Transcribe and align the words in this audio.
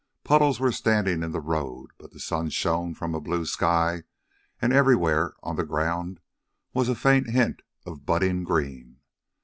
Puddles 0.23 0.59
were 0.59 0.71
standing 0.71 1.21
in 1.21 1.31
the 1.31 1.39
road, 1.39 1.91
but 1.99 2.09
the 2.09 2.19
sun 2.19 2.49
shone 2.49 2.95
from 2.95 3.13
a 3.13 3.21
blue 3.21 3.45
sky, 3.45 4.01
and 4.59 4.73
everywhere, 4.73 5.35
on 5.43 5.57
the 5.57 5.63
ground, 5.63 6.19
was 6.73 6.89
a 6.89 6.95
faint 6.95 7.29
hint 7.29 7.61
of 7.85 8.03
budding 8.03 8.43
green. 8.43 8.97